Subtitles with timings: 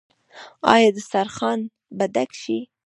[0.73, 1.59] آیا دسترخان
[1.97, 2.57] به ډک شي؟